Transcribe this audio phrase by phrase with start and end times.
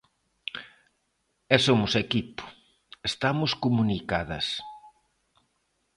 [1.55, 2.43] E somos equipo,
[3.11, 4.47] estamos comunicadas.